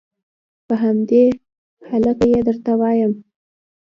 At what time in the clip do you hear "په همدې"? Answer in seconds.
0.67-1.25